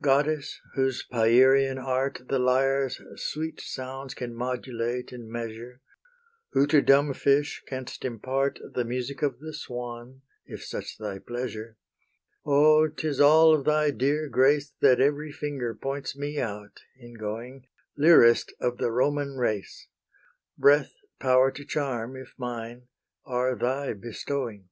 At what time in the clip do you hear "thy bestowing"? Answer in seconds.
23.56-24.68